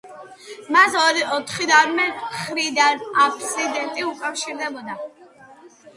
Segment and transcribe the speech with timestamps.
[0.75, 0.95] მას
[1.33, 5.01] ოთხივე მხრიდან აფსიდები უკავშირდებოდა.